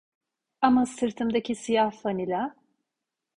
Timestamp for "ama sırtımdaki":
0.61-1.55